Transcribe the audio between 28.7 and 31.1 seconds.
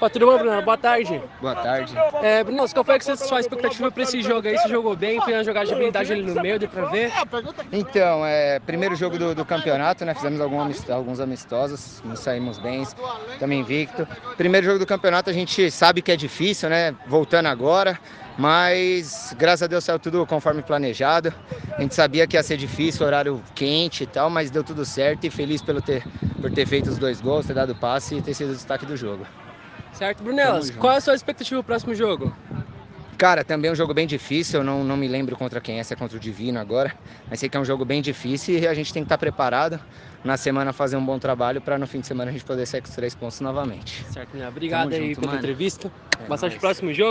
do jogo. Certo, Brunelas, qual é a